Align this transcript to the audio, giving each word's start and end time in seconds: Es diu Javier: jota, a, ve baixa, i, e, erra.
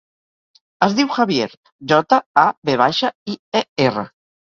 Es 0.87 0.95
diu 0.99 1.11
Javier: 1.17 1.47
jota, 1.93 2.21
a, 2.47 2.49
ve 2.71 2.81
baixa, 2.85 3.15
i, 3.37 3.41
e, 3.65 3.67
erra. 3.91 4.13